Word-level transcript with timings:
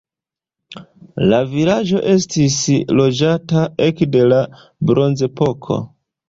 La 1.31 1.41
vilaĝo 1.51 2.01
estis 2.13 2.57
loĝata 3.01 3.67
ekde 3.89 4.25
la 4.33 4.41
bronzepoko. 4.93 5.79